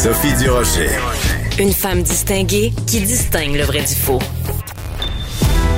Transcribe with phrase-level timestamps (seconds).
[0.00, 0.90] Sophie Durocher.
[1.58, 4.20] Une femme distinguée qui distingue le vrai du faux.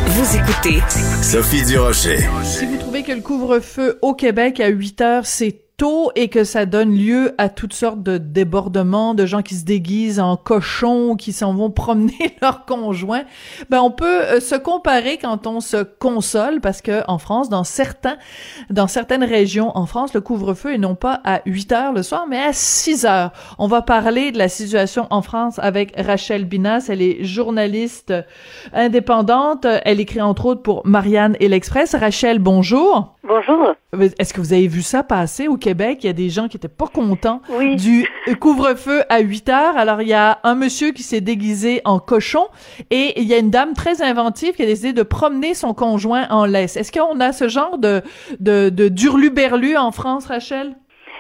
[0.08, 0.83] Vous écoutez
[1.23, 2.19] Sophie Durocher.
[2.45, 5.70] Si vous trouvez que le couvre-feu au Québec à 8 heures, c'est
[6.14, 10.20] et que ça donne lieu à toutes sortes de débordements, de gens qui se déguisent
[10.20, 13.23] en cochons, qui s'en vont promener leurs conjoints,
[13.70, 17.64] ben on peut euh, se comparer quand on se console parce que en France, dans
[17.64, 18.19] certains,
[18.69, 22.27] dans certaines régions en France, le couvre-feu est non pas à 8 heures le soir,
[22.28, 23.33] mais à 6 heures.
[23.59, 26.87] On va parler de la situation en France avec Rachel Binas.
[26.91, 28.12] Elle est journaliste
[28.74, 29.66] indépendante.
[29.84, 31.95] Elle écrit entre autres pour Marianne et l'Express.
[31.95, 33.16] Rachel, bonjour.
[33.23, 33.74] Bonjour.
[34.19, 35.70] Est-ce que vous avez vu ça passer au Québec?
[35.79, 37.77] Il y a des gens qui étaient pas contents oui.
[37.77, 38.09] du
[38.41, 39.77] couvre-feu à 8 heures.
[39.77, 42.48] Alors, il y a un monsieur qui s'est déguisé en cochon
[42.91, 46.27] et il y a une dame très inventive qui a décidé de promener son conjoint
[46.30, 46.77] en laisse.
[46.77, 48.02] Est-ce qu'on a ce genre de,
[48.41, 50.74] de, de durlu-berlu en France, Rachel?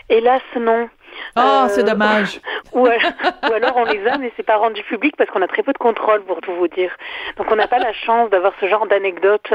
[0.08, 0.88] Hélas, non.
[1.36, 2.40] Ah, c'est dommage.
[2.72, 5.72] ou, alors on les a, mais c'est pas rendu public parce qu'on a très peu
[5.72, 6.90] de contrôle, pour tout vous dire.
[7.36, 9.52] Donc on n'a pas la chance d'avoir ce genre d'anecdotes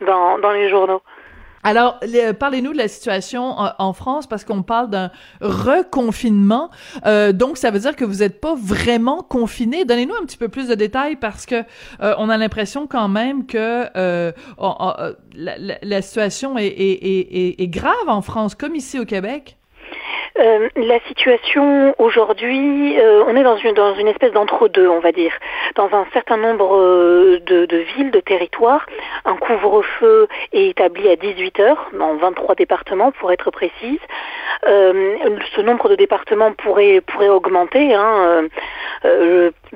[0.00, 1.02] dans, dans les journaux.
[1.64, 1.98] Alors,
[2.38, 6.70] parlez-nous de la situation en, France parce qu'on parle d'un reconfinement.
[7.06, 9.84] Euh, donc, ça veut dire que vous n'êtes pas vraiment confiné.
[9.84, 11.64] Donnez-nous un petit peu plus de détails parce que
[12.00, 14.32] euh, on a l'impression quand même que euh,
[15.34, 19.58] la, situation est grave en France, comme ici au Québec.
[20.38, 25.32] Euh, la situation aujourd'hui, euh, on est dans une, espèce d'entre-deux, on va dire.
[25.74, 28.86] Dans un certain nombre euh, de, villes, de territoires,
[29.24, 34.00] un couvre-feu est établi à 18 heures, dans 23 départements pour être précise.
[34.64, 37.94] ce nombre de départements pourrait, augmenter.
[37.94, 38.48] Hein,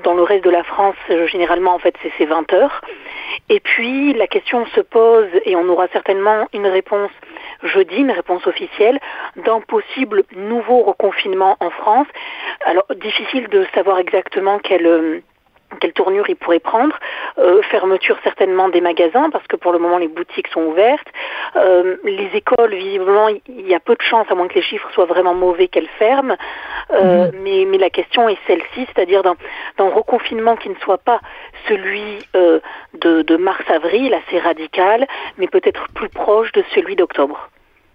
[0.03, 0.95] dans le reste de la France,
[1.27, 2.81] généralement, en fait, c'est 20 heures.
[3.49, 7.11] Et puis, la question se pose, et on aura certainement une réponse
[7.63, 8.99] jeudi, une réponse officielle,
[9.37, 10.23] d'un possible
[10.61, 12.07] reconfinement en France.
[12.65, 15.21] Alors, difficile de savoir exactement quelle euh,
[15.79, 16.97] quelle tournure il pourrait prendre,
[17.37, 21.07] euh, fermeture certainement des magasins parce que pour le moment les boutiques sont ouvertes,
[21.55, 24.89] euh, les écoles visiblement il y a peu de chances à moins que les chiffres
[24.93, 26.37] soient vraiment mauvais qu'elles ferment,
[26.91, 27.31] euh, Mhm.
[27.43, 29.35] mais, mais la question est celle-ci, c'est-à-dire d'un,
[29.77, 31.19] reconfinement qui ne soit pas
[31.67, 35.05] celui de, de mars-avril assez radical,
[35.37, 37.49] mais peut-être plus proche de celui d'octobre.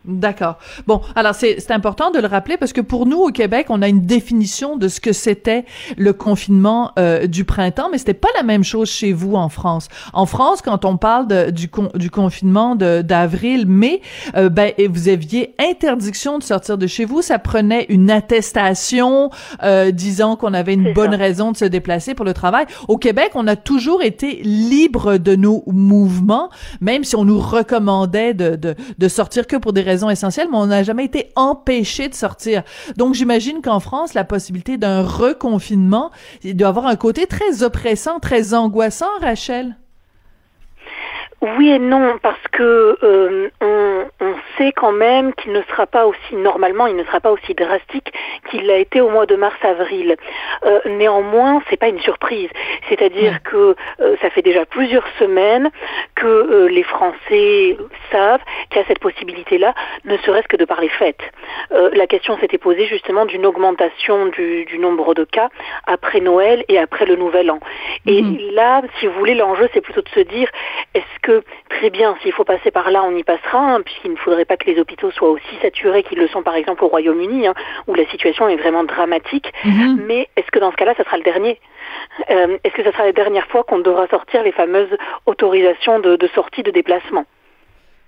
[0.08, 0.56] D'accord.
[0.86, 3.82] Bon, alors c'est c'est important de le rappeler parce que pour nous au Québec, on
[3.82, 5.66] a une définition de ce que c'était
[5.98, 9.88] le confinement euh, du printemps, mais c'était pas la même chose chez vous en France.
[10.14, 14.00] En France, quand on parle de, du con, du confinement de d'avril, mai,
[14.34, 17.20] euh, ben et vous aviez interdiction de sortir de chez vous.
[17.20, 19.28] Ça prenait une attestation
[19.62, 21.18] euh, disant qu'on avait une bonne ça.
[21.18, 22.64] raison de se déplacer pour le travail.
[22.88, 26.48] Au Québec, on a toujours été libre de nos mouvements,
[26.80, 30.66] même si on nous recommandait de de, de sortir que pour des raisons mais on
[30.66, 32.62] n'a jamais été empêché de sortir.
[32.96, 36.10] Donc, j'imagine qu'en France, la possibilité d'un reconfinement,
[36.42, 39.76] il doit avoir un côté très oppressant, très angoissant, Rachel.
[41.40, 46.04] Oui et non, parce que euh, on, on sait quand même qu'il ne sera pas
[46.06, 48.12] aussi normalement, il ne sera pas aussi drastique
[48.50, 50.16] qu'il l'a été au mois de mars-avril.
[50.64, 52.50] Euh, néanmoins, c'est pas une surprise.
[52.88, 55.70] C'est-à-dire que euh, ça fait déjà plusieurs semaines
[56.16, 57.76] que euh, les Français
[58.10, 59.74] savent qu'il y a cette possibilité-là,
[60.06, 61.22] ne serait-ce que de par les fêtes.
[61.72, 65.50] Euh, la question s'était posée justement d'une augmentation du, du nombre de cas
[65.86, 67.60] après Noël et après le Nouvel An.
[68.06, 68.38] Et Mhm.
[68.54, 70.48] là, si vous voulez, l'enjeu, c'est plutôt de se dire,
[70.94, 71.27] est-ce que,
[71.68, 74.56] très bien, s'il faut passer par là, on y passera, hein, puisqu'il ne faudrait pas
[74.56, 77.54] que les hôpitaux soient aussi saturés qu'ils le sont, par exemple, au Royaume-Uni, hein,
[77.86, 79.52] où la situation est vraiment dramatique.
[79.64, 80.04] Mhm.
[80.06, 81.60] Mais est-ce que dans ce cas-là, ça sera le dernier
[82.30, 84.94] Euh, Est-ce que ça sera la dernière fois qu'on devra sortir les fameuses
[85.26, 87.24] autorisations de, de sortie de déplacement?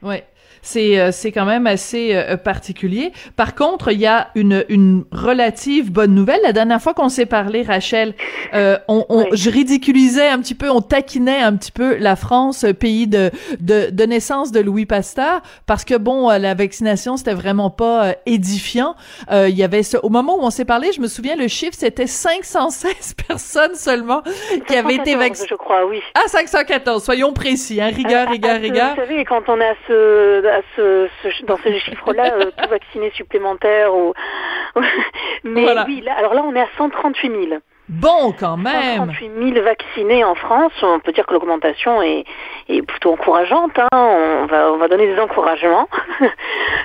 [0.03, 0.25] Ouais.
[0.63, 3.13] C'est euh, c'est quand même assez euh, particulier.
[3.37, 6.41] Par contre, il y a une une relative bonne nouvelle.
[6.43, 8.15] La dernière fois qu'on s'est parlé, Rachel,
[8.55, 9.29] euh, on, on Oui.
[9.33, 13.31] je ridiculisais un petit peu, on taquinait un petit peu la France, euh, pays de
[13.61, 18.05] de, de naissance de Louis Pasteur, parce que bon, euh, la vaccination c'était vraiment pas
[18.09, 18.95] euh, édifiant.
[19.31, 21.49] Euh, Il y avait ce, au moment où on s'est parlé, je me souviens le
[21.49, 24.23] chiffre c'était 516 personnes seulement
[24.69, 25.49] qui avaient été 514, vaccinées.
[25.51, 26.01] Je crois, oui.
[26.15, 28.91] Ah 514, soyons précis, hein, rigueur, rigueur, ce- rigueur.
[28.91, 33.11] Vous savez, quand on à ce, à ce, ce- dans ce chiffre-là, euh, tout vacciné
[33.13, 34.13] supplémentaire ou.
[35.45, 35.85] Mais Voilà.
[35.87, 37.61] oui, là, alors là, on est à 138 000.
[37.91, 39.09] Bon, quand même.
[39.09, 40.73] 38 000 vaccinés en France.
[40.81, 42.25] On peut dire que l'augmentation est,
[42.69, 43.77] est, plutôt encourageante.
[43.81, 43.89] Hein.
[43.93, 45.89] On, va, on va donner des encouragements.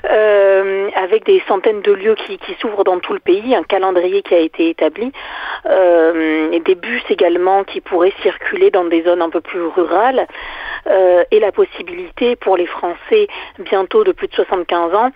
[0.10, 4.24] euh, avec des centaines de lieux qui, qui s'ouvrent dans tout le pays, un calendrier
[4.24, 5.12] qui a été établi,
[5.68, 10.28] euh, et des bus également qui pourraient circuler dans des zones un peu plus rurales,
[10.88, 13.28] euh, et la possibilité pour les Français
[13.60, 15.12] bientôt de plus de 75 ans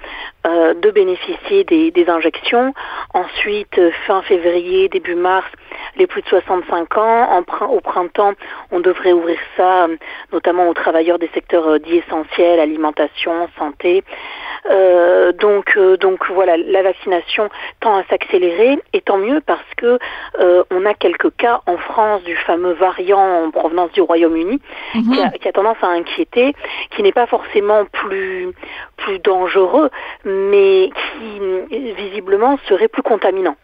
[0.45, 2.73] de bénéficier des, des injections.
[3.13, 5.47] Ensuite, fin février, début mars,
[5.99, 7.29] les plus de 65 ans.
[7.31, 8.33] En, au printemps,
[8.71, 9.97] on devrait ouvrir ça euh,
[10.33, 14.03] notamment aux travailleurs des secteurs euh, dits essentiels, alimentation, santé.
[14.69, 17.49] Euh, donc, euh, donc voilà, la vaccination
[17.79, 19.99] tend à s'accélérer et tant mieux parce que
[20.39, 24.59] euh, on a quelques cas en France du fameux variant en provenance du Royaume-Uni
[24.95, 25.13] Mhm.
[25.13, 26.53] qui, a, qui a tendance à inquiéter,
[26.91, 28.49] qui n'est pas forcément plus
[28.97, 29.89] plus dangereux,
[30.25, 33.55] mais qui visiblement serait plus contaminant.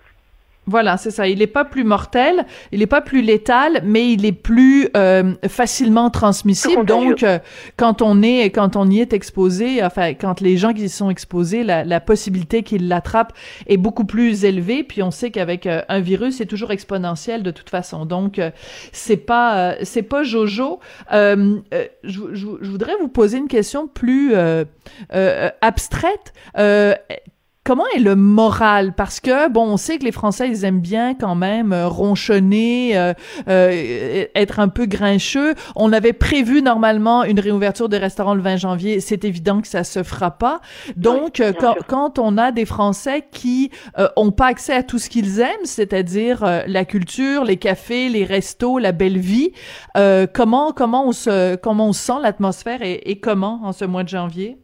[0.67, 1.27] Voilà, c'est ça.
[1.27, 5.33] Il n'est pas plus mortel, il n'est pas plus létal, mais il est plus euh,
[5.47, 6.85] facilement transmissible.
[7.09, 7.39] Donc, euh,
[7.77, 11.09] quand on est, quand on y est exposé, enfin, quand les gens qui y sont
[11.09, 13.33] exposés, la, la possibilité qu'ils l'attrapent
[13.67, 14.83] est beaucoup plus élevée.
[14.83, 18.06] Puis on sait qu'avec euh, un virus, c'est toujours exponentiel de toute façon.
[18.06, 18.50] Donc, euh,
[18.91, 20.79] c'est pas, euh, c'est pas Jojo.
[21.11, 21.59] Je,
[22.03, 24.65] je- je voudrais vous poser une question plus euh,
[25.13, 26.33] euh, abstraite.
[27.65, 28.94] Comment est le moral?
[28.94, 32.95] Parce que, bon, on sait que les Français, ils aiment bien quand même euh, ronchonner,
[32.95, 33.13] euh,
[33.47, 35.56] euh, être un peu grincheux.
[35.75, 39.00] On avait prévu normalement une réouverture des restaurants le 20 janvier.
[39.00, 40.62] C'est évident que ça se fera pas.
[40.95, 45.09] Donc, Oui, quand, on a des Français qui euh, ont pas accès à tout ce
[45.09, 49.53] qu'ils aiment, c'est-à-dire euh, la culture, les cafés, les restos, la belle vie,
[49.97, 54.03] euh, comment comment on se comment on sent l'atmosphère et, et comment en ce mois
[54.03, 54.59] de janvier?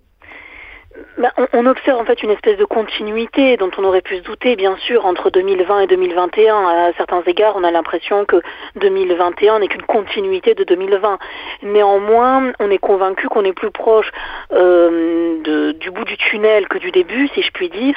[1.17, 4.23] Ben, on, on observe en fait une espèce de continuité dont on aurait pu se
[4.23, 6.55] douter, bien sûr, entre 2020 et 2021.
[6.67, 8.41] À certains égards, on a l'impression que
[8.75, 11.17] 2021 n'est qu'une continuité de 2020.
[11.63, 14.11] Néanmoins, on est convaincu qu'on est plus proche
[14.51, 17.95] euh, de- du bout du tunnel que du début, si je puis dire.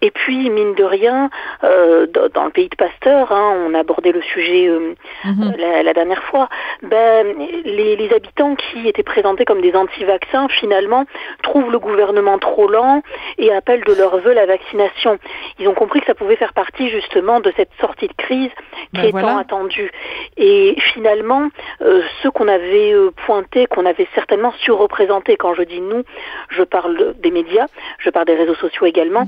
[0.00, 1.30] Et puis, mine de rien,
[1.62, 4.94] euh, dans dans le pays de Pasteur, hein, on a abordé le sujet euh,
[5.24, 5.54] Mhm.
[5.58, 6.48] la, la dernière fois,
[6.82, 7.26] ben,
[7.64, 11.04] les, les habitants qui étaient présentés comme des anti-vaccins, finalement,
[11.42, 13.02] trouvent le gouvernement trop lent
[13.38, 15.18] et appellent de leur vœu la vaccination.
[15.58, 18.50] Ils ont compris que ça pouvait faire partie justement de cette sortie de crise
[18.94, 19.28] qui Ben est voilà.
[19.28, 19.90] tant attendue.
[20.36, 21.48] Et finalement,
[21.82, 26.02] euh, ceux qu'on avait euh, pointés, qu'on avait certainement surreprésentés, quand je dis nous,
[26.50, 27.66] je parle des médias,
[27.98, 29.26] je parle des réseaux sociaux également,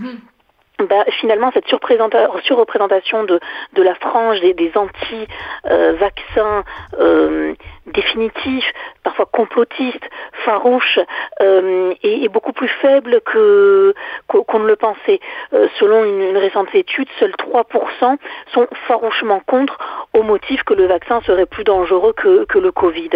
[0.78, 3.40] bah, finalement, cette surreprésentation de,
[3.72, 6.64] de la frange des, des anti-vaccins
[6.98, 7.54] euh,
[7.86, 8.72] définitifs,
[9.02, 10.08] parfois complotistes,
[10.44, 10.98] farouches,
[11.40, 13.94] euh, est, est beaucoup plus faible que
[14.26, 15.20] qu'on ne le pensait.
[15.52, 18.16] Euh, selon une, une récente étude, seuls 3%
[18.52, 19.78] sont farouchement contre
[20.14, 23.10] au motif que le vaccin serait plus dangereux que, que le Covid.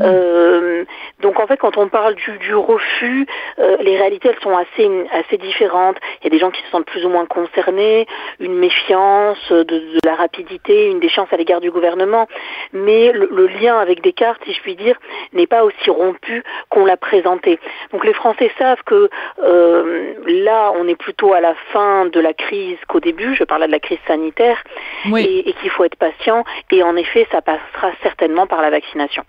[0.00, 0.84] Euh,
[1.20, 3.26] donc en fait, quand on parle du, du refus,
[3.58, 5.96] euh, les réalités elles sont assez assez différentes.
[6.20, 8.06] Il y a des gens qui se sentent plus ou moins concernés,
[8.40, 12.28] une méfiance de, de la rapidité, une défiance à l'égard du gouvernement,
[12.72, 14.96] mais le, le lien avec Descartes, si je puis dire,
[15.32, 17.58] n'est pas aussi rompu qu'on l'a présenté.
[17.92, 19.08] Donc les Français savent que
[19.42, 23.34] euh, là, on est plutôt à la fin de la crise qu'au début.
[23.34, 24.62] Je parlais de la crise sanitaire
[25.10, 25.24] Oui.
[25.24, 26.44] et, et qu'il faut être patient.
[26.70, 29.24] Et en effet, ça passera certainement par la vaccination.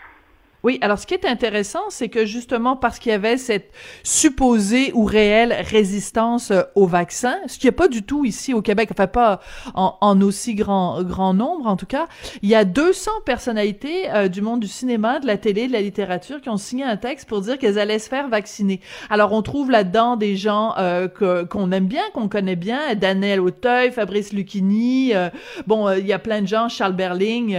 [0.63, 3.71] Oui, alors ce qui est intéressant, c'est que justement parce qu'il y avait cette
[4.03, 8.61] supposée ou réelle résistance euh, au vaccin, ce qui a pas du tout ici au
[8.61, 9.41] Québec, enfin pas
[9.73, 12.07] en, en aussi grand, grand nombre en tout cas,
[12.41, 15.81] il y a 200 personnalités euh, du monde du cinéma, de la télé, de la
[15.81, 18.79] littérature qui ont signé un texte pour dire qu'elles allaient se faire vacciner.
[19.09, 23.91] Alors on trouve là-dedans des gens euh, qu'on aime bien, qu'on connaît bien, Daniel Auteuil,
[23.91, 25.29] Fabrice Lucchini, euh,
[25.67, 27.57] bon, il y a plein de gens, Charles Berling,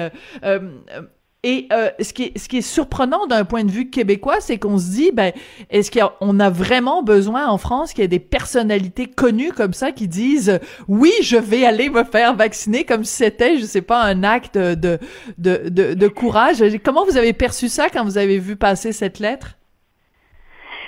[1.44, 5.10] et euh, ce, qui est, surprenant d'un point de vue québécois, c'est qu'on se dit,
[5.12, 5.30] ben,
[5.68, 9.92] est-ce qu'on a vraiment besoin en France qu'il y ait des personnalités connues comme ça
[9.92, 10.58] qui disent,
[10.88, 14.56] oui, je vais aller me faire vacciner comme si c'était, je sais pas, un acte
[14.56, 14.98] de,
[15.36, 16.64] de, de courage?
[16.82, 19.58] Comment vous avez perçu ça quand vous avez vu passer cette lettre?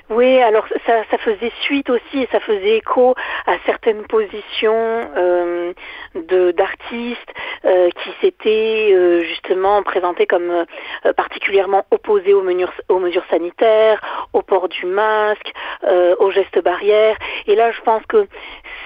[0.09, 3.15] Oui, alors ça, ça faisait suite aussi et ça faisait écho
[3.47, 5.73] à certaines positions euh,
[6.15, 7.33] de d'artistes
[7.65, 14.01] euh, qui s'étaient euh, justement présentés comme euh, particulièrement opposés aux mesures, aux mesures sanitaires,
[14.33, 15.53] au port du masque,
[15.85, 17.17] euh, aux gestes barrières.
[17.49, 18.29] Et là, je pense que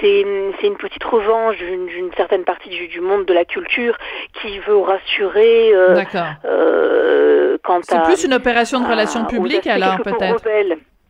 [0.01, 0.25] c'est
[0.61, 3.99] c'est une petite revanche d'une d'une certaine partie du, du monde de la culture
[4.41, 6.33] qui veut rassurer euh, D'accord.
[6.47, 10.43] euh, quant C'est à plus une opération de relations publiques alors peut-être.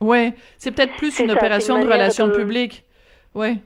[0.01, 2.85] Ouais, c'est peut-être plus une ça, opération une de relations de- publiques.
[3.35, 3.59] Ouais.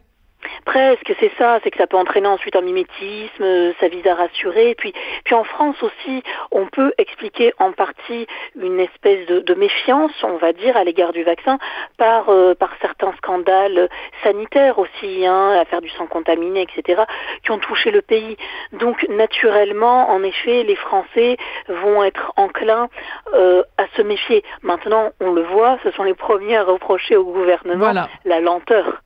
[0.64, 4.74] Presque, c'est ça, c'est que ça peut entraîner ensuite un mimétisme, ça vise à rassurer.
[4.76, 4.92] Puis,
[5.24, 8.26] puis en France aussi, on peut expliquer en partie
[8.60, 11.58] une espèce de, méfiance, on va dire, à l'égard du vaccin
[11.96, 13.88] par, euh, par certains scandales
[14.22, 17.02] sanitaires aussi, hein, l'affaire du sang contaminé, etc.,
[17.44, 18.36] qui ont touché le pays.
[18.72, 21.36] Donc naturellement, en effet, les Français
[21.68, 22.88] vont être enclins
[23.34, 24.42] euh, à se méfier.
[24.62, 27.92] Maintenant, on le voit, ce sont les premiers à reprocher au gouvernement
[28.24, 29.02] la lenteur.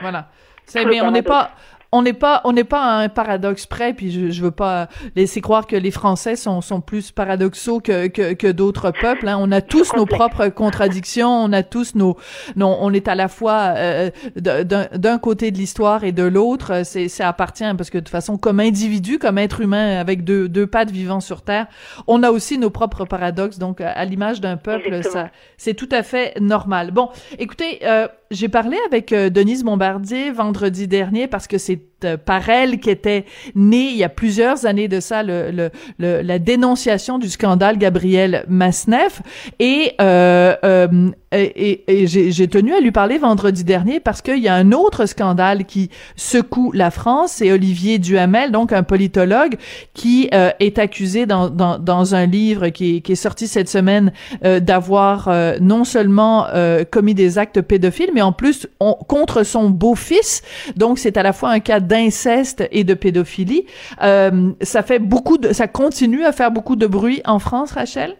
[0.00, 0.26] Voilà
[0.74, 1.50] mais on n'est pas
[1.92, 4.88] on n'est pas on n'est pas à un paradoxe près puis je, je veux pas
[5.16, 9.36] laisser croire que les Français sont sont plus paradoxaux que que, que d'autres peuples hein.
[9.40, 12.16] on a tous nos propres contradictions on a tous nos
[12.56, 17.08] non on est à la fois euh, d'un côté de l'histoire et de l'autre c'est
[17.08, 20.66] ça appartient parce que de toute façon comme individu comme être humain avec deux deux
[20.66, 21.66] pattes vivant sur terre
[22.06, 23.58] on a aussi nos propres paradoxes.
[23.58, 26.92] Donc à l'image d'un peuple ça c'est tout à fait normal.
[26.92, 31.89] Bon écoutez euh, j'ai parlé avec euh, Denise Bombardier vendredi dernier parce que c'est
[32.24, 35.50] par elle qu'était née il y a plusieurs années de ça le,
[35.98, 39.22] le, la dénonciation du scandale Gabriel Masneff
[39.58, 44.48] et euh, euh et, et, j'ai tenu à lui parler vendredi dernier parce qu'il y
[44.48, 49.56] a un autre scandale qui secoue la France, c'est Olivier Duhamel, donc un politologue
[49.94, 53.68] qui euh, est accusé dans, dans, dans, un livre qui est, qui est sorti cette
[53.68, 54.12] semaine
[54.44, 56.46] euh, d'avoir euh, non seulement
[56.90, 58.66] commis des actes pédophiles, mais en plus
[59.06, 60.42] contre son beau-fils.
[60.76, 63.66] Donc c'est à la fois un cas d'inceste et de pédophilie.
[64.00, 68.16] ça fait beaucoup de, ça continue à faire beaucoup de bruit en France, Rachel?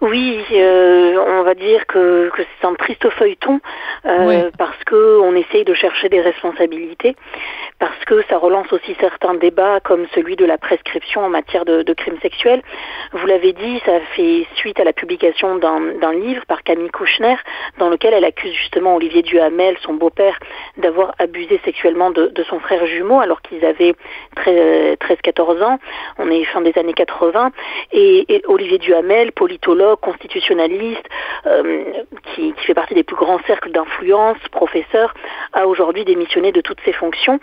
[0.00, 3.60] Oui, euh, on va dire que, que c'est un triste feuilleton
[4.06, 7.14] euh, parce que on essaye de chercher des responsabilités,
[7.78, 11.82] parce que ça relance aussi certains débats comme celui de la prescription en matière de,
[11.82, 12.62] de crimes sexuels.
[13.12, 17.36] Vous l'avez dit, ça fait suite à la publication d'un livre par Camille Kouchner
[17.78, 20.38] dans lequel elle accuse justement Olivier Duhamel, son beau-père,
[20.76, 23.94] d'avoir abusé sexuellement de, de, son frère jumeau alors qu'ils avaient
[24.36, 25.78] 13-14 ans.
[26.18, 27.50] On est fin des années 80
[27.92, 31.08] et, et Olivier Duhamel, politologue constitutionnaliste,
[31.46, 31.84] euh,
[32.34, 35.12] qui, fait partie des plus grands cercles d'influence, professeur,
[35.52, 37.38] a aujourd'hui démissionné de toutes ses fonctions.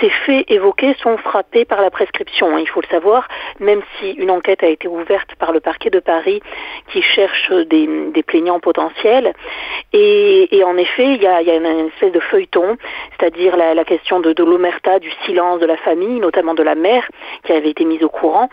[0.00, 3.28] Ces faits évoqués sont frappés par la prescription, hein, il faut le savoir,
[3.60, 6.40] même si une enquête a été ouverte par le parquet de Paris
[6.92, 9.34] qui cherche des, plaignants potentiels.
[9.92, 12.76] Et, en effet, il y a, une espèce de feuilleton,
[13.18, 17.06] c'est-à-dire la, question de, l'omerta, du silence de la famille, notamment de la mère,
[17.44, 18.48] qui avait été mise au courant,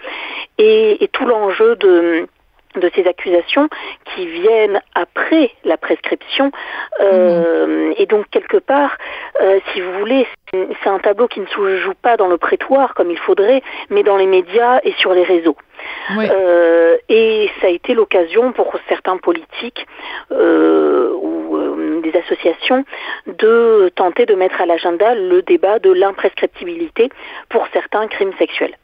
[0.58, 2.28] et tout l'enjeu de
[2.76, 3.70] de ces accusations
[4.14, 6.52] qui viennent après la prescription.
[7.02, 8.98] Euh, Et donc, quelque part,
[9.42, 12.94] euh, si vous voulez, c'est un tableau qui ne se joue pas dans le prétoire
[12.94, 15.58] comme il faudrait, mais dans les médias et sur les réseaux.
[16.12, 19.86] Euh, et ça a été l'occasion pour certains politiques
[20.32, 22.84] euh, ou euh, des associations
[23.28, 27.10] de tenter de mettre à l'agenda le débat de l'imprescriptibilité
[27.50, 28.76] pour certains crimes sexuels.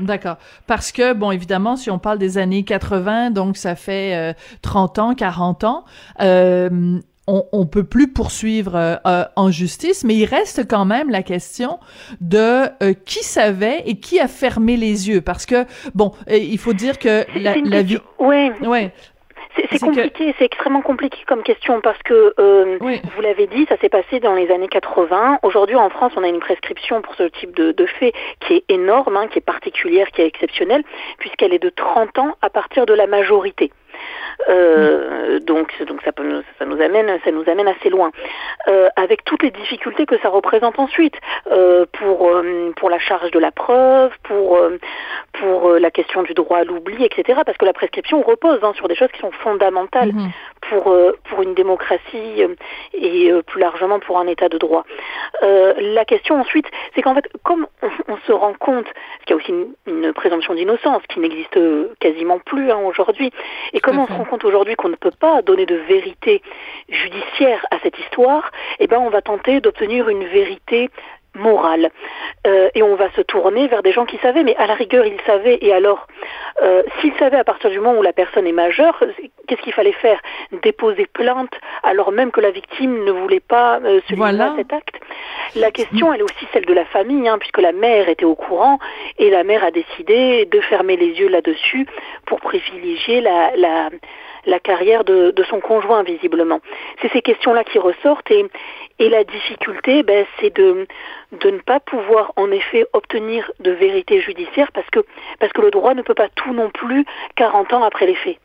[0.00, 0.36] D'accord.
[0.66, 4.98] Parce que, bon, évidemment, si on parle des années 80, donc ça fait euh, 30
[4.98, 5.84] ans, 40 ans,
[6.20, 11.10] euh, on, on peut plus poursuivre euh, euh, en justice, mais il reste quand même
[11.10, 11.78] la question
[12.20, 12.68] de
[13.04, 15.20] qui savait et qui a fermé les yeux.
[15.20, 15.64] Parce que,
[15.94, 17.98] bon, il faut dire que la, la vie...
[18.62, 18.92] Ouais.
[19.56, 23.88] C'est compliqué, c'est extrêmement compliqué comme question parce que euh, vous l'avez dit, ça s'est
[23.88, 25.38] passé dans les années 80.
[25.42, 28.64] Aujourd'hui, en France, on a une prescription pour ce type de, de fait qui est
[28.68, 30.82] énorme, hein, qui est particulière, qui est exceptionnelle,
[31.18, 33.72] puisqu'elle est de 30 ans à partir de la majorité.
[34.48, 38.10] Euh, donc, donc ça, peut, ça nous amène, ça nous amène assez loin,
[38.68, 41.14] euh, avec toutes les difficultés que ça représente ensuite
[41.50, 42.30] euh, pour
[42.76, 44.58] pour la charge de la preuve, pour
[45.32, 47.40] pour la question du droit à l'oubli, etc.
[47.44, 50.30] Parce que la prescription repose hein, sur des choses qui sont fondamentales mhm.
[50.62, 52.42] pour pour une démocratie
[52.94, 54.84] et plus largement pour un État de droit.
[55.42, 57.66] La question ensuite, c'est qu'en fait, comme
[58.08, 58.86] on, se rend compte
[59.24, 61.58] qu'il y a aussi une, une présomption d'innocence qui n'existe
[61.98, 63.30] quasiment plus hein, aujourd'hui,
[63.72, 66.42] et comme on se rend compte aujourd'hui qu'on ne peut pas donner de vérité
[66.88, 70.90] judiciaire à cette histoire, eh ben on va tenter d'obtenir une vérité
[71.34, 71.90] morale.
[72.46, 75.04] Euh, et on va se tourner vers des gens qui savaient, mais à la rigueur,
[75.06, 76.06] ils savaient, et alors,
[76.62, 79.02] euh, s'ils savaient à partir du moment où la personne est majeure,
[79.46, 80.20] qu'est-ce qu'il fallait faire?
[80.62, 84.72] Déposer plainte, alors même que la victime ne voulait pas euh, se livrer à cet
[84.72, 84.96] acte?
[85.56, 88.34] La question, elle est aussi celle de la famille, hein, puisque la mère était au
[88.34, 88.78] courant,
[89.18, 91.86] et la mère a décidé de fermer les yeux là-dessus
[92.26, 93.90] pour privilégier la, la
[94.46, 96.60] la carrière de, de son conjoint visiblement.
[97.00, 98.44] C'est ces questions-là qui ressortent et,
[98.98, 100.86] et la difficulté, ben, c'est de,
[101.32, 105.00] de ne pas pouvoir en effet obtenir de vérité judiciaire parce que,
[105.38, 107.04] parce que le droit ne peut pas tout non plus
[107.36, 108.38] 40 ans après les faits.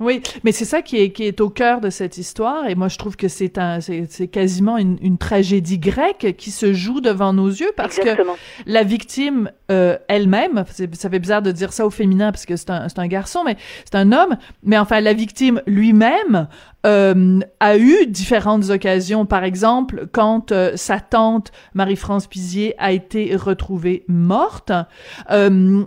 [0.00, 2.88] Oui, mais c'est ça qui est, qui est au cœur de cette histoire, et moi
[2.88, 7.34] je trouve que c'est un, c'est quasiment une, une, tragédie grecque qui se joue devant
[7.34, 8.08] nos yeux parce que
[8.66, 10.64] la victime euh, elle-même,
[10.94, 13.42] ça fait bizarre de dire ça au féminin parce que c'est un, c'est un garçon,
[13.44, 16.48] mais c'est un homme, mais enfin la victime lui-même
[16.86, 19.26] euh, a eu différentes occasions.
[19.26, 24.72] Par exemple, quand euh, sa tante Marie-France Pizier a été retrouvée morte.
[25.30, 25.84] Euh,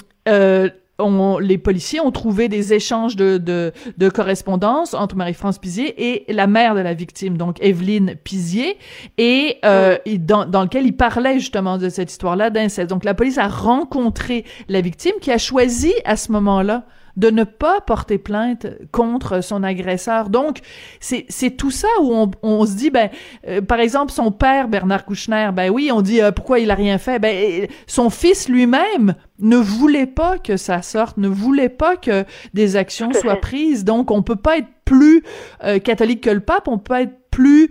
[1.39, 6.75] les policiers ont trouvé des échanges de, de, correspondance entre Marie-France Pizier et la mère
[6.75, 8.77] de la victime, donc Evelyne Pizier,
[9.17, 12.89] et, euh, dans, dans lequel il parlait justement de cette histoire-là d'inceste.
[12.89, 17.43] Donc la police a rencontré la victime qui a choisi à ce moment-là de ne
[17.43, 20.29] pas porter plainte contre son agresseur.
[20.29, 20.59] Donc,
[20.99, 21.25] c'est,
[21.57, 23.09] tout ça où on, on se dit, ben,
[23.47, 26.75] euh, par exemple, son père, Bernard Kouchner, ben oui, on dit, euh, pourquoi il a
[26.75, 27.19] rien fait?
[27.19, 32.75] Ben, son fils lui-même ne voulait pas que ça sorte, ne voulait pas que des
[32.75, 33.83] actions soient prises.
[33.83, 35.23] Donc, on peut pas être plus
[35.63, 37.69] euh, catholique que le pape, on peut être plus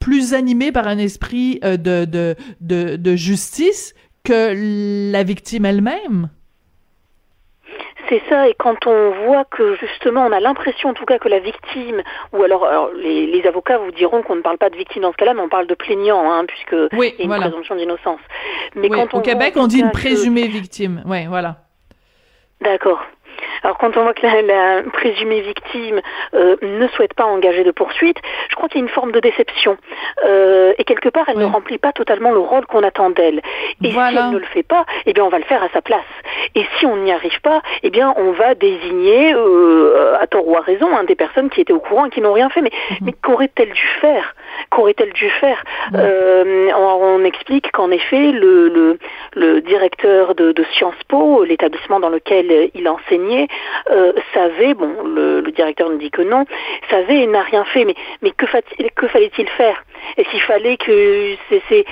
[0.00, 6.30] plus animé par un esprit de, de, de, de justice que la victime elle-même.
[8.08, 11.28] C'est ça, et quand on voit que justement on a l'impression en tout cas que
[11.28, 12.02] la victime,
[12.32, 15.34] ou alors, les, avocats vous diront qu'on ne parle pas de victime dans ce cas-là,
[15.34, 18.20] mais on parle de plaignant, hein, puisque oui, y a une présomption d'innocence.
[18.74, 21.02] Mais quand on au Québec, on dit une présumée victime.
[21.06, 21.56] Oui, voilà.
[22.60, 23.00] D'accord.
[23.62, 26.00] Alors quand on voit que la, présumée victime
[26.34, 29.20] euh, ne souhaite pas engager de poursuite, je crois qu'il y a une forme de
[29.20, 29.76] déception.
[30.24, 33.40] Euh, et quelque part, elle ne remplit pas totalement le rôle qu'on attend d'elle.
[33.82, 35.82] Et si elle ne le fait pas, eh bien on va le faire à sa
[35.82, 36.04] place.
[36.54, 40.56] Et si on n'y arrive pas, eh bien on va désigner, euh, à tort ou
[40.56, 42.62] à raison, hein, des personnes qui étaient au courant et qui n'ont rien fait.
[42.62, 42.98] Mais, mhm.
[43.06, 44.34] mais qu'aurait-elle dû faire?
[44.70, 45.62] Qu'aurait-elle dû faire?
[45.92, 48.98] On, explique qu'en effet, le, le,
[49.34, 52.86] le directeur de, de, Sciences Po, l'établissement dans lequel il
[53.90, 56.44] euh, savait, bon, le, le, directeur nous dit que non,
[56.90, 57.84] savait et n'a rien fait.
[57.84, 58.46] Mais, mais que,
[58.94, 59.82] que fallait-il faire?
[60.16, 61.34] Est-ce qu'il fallait que
[61.68, 61.84] c'est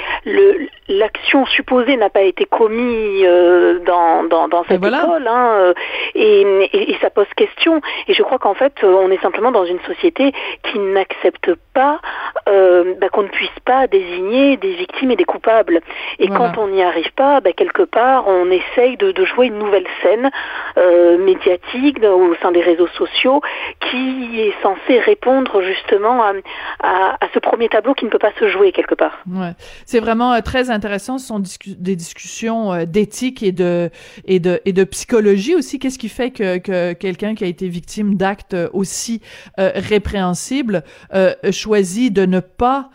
[0.89, 5.75] l'action supposée n'a pas été commise euh, dans, dans, dans, cette école hein, euh,
[6.15, 7.81] et, et, et, ça pose question.
[8.09, 12.01] Et je crois qu'en fait, on est simplement dans une société qui n'accepte pas
[12.49, 15.81] euh, bah, qu'on ne puisse pas désigner des victimes et des coupables.
[16.19, 19.59] Et quand on n'y arrive pas, bah, quelque part, on essaye de, de jouer une
[19.59, 20.31] nouvelle scène
[20.77, 23.41] euh, médiatique au sein des réseaux sociaux
[23.91, 26.23] qui est censée répondre justement
[26.83, 29.25] à, ce premier tableau qui ne peut pas se jouer quelque part.
[29.87, 31.19] C'est vraiment euh, très intéressant.
[31.19, 33.91] Ce sont des discussions euh, d'éthique et de,
[34.25, 35.79] et, de, et de psychologie aussi.
[35.79, 39.21] Qu'est-ce qui fait que, que quelqu'un qui a été victime d'actes aussi
[39.59, 40.83] euh, répréhensibles
[41.51, 42.91] choisit de ne pas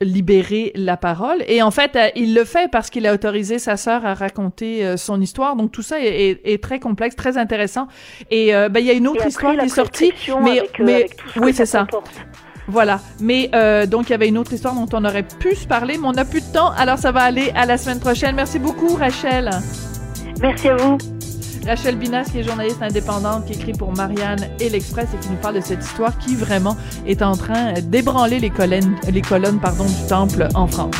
[0.00, 1.42] libérer la parole?
[1.46, 5.20] Et en fait, il le fait parce qu'il a autorisé sa sœur à raconter son
[5.20, 5.56] histoire.
[5.56, 7.88] Donc tout ça est, est, très complexe, très intéressant.
[8.30, 11.06] Et ben il y a une autre histoire qui est sortie, mais mais
[11.36, 11.86] oui c'est ça.
[12.68, 13.00] Voilà.
[13.20, 15.98] Mais euh, donc, il y avait une autre histoire dont on aurait pu se parler,
[15.98, 16.72] mais on n'a plus de temps.
[16.76, 18.34] Alors, ça va aller à la semaine prochaine.
[18.34, 19.50] Merci beaucoup, Rachel.
[20.40, 20.98] Merci à vous.
[21.66, 25.36] Rachel Binas, qui est journaliste indépendante, qui écrit pour Marianne et l'Express et qui nous
[25.36, 29.84] parle de cette histoire qui vraiment est en train d'ébranler les colonnes, les colonnes pardon,
[29.84, 30.94] du temple en France.